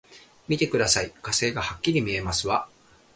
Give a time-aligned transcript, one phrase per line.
[0.47, 2.67] 見てください、火星がはっきり見えますわ！